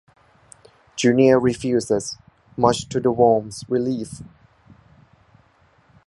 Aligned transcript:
Junior 0.95 1.39
refuses, 1.39 2.17
much 2.57 2.89
to 2.89 2.99
the 2.99 3.11
worm's 3.11 3.63
relief. 3.69 4.23